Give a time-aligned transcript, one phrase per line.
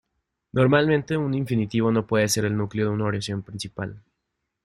[0.53, 4.01] Normalmente un infinitivo no puede ser el núcleo de una oración principal.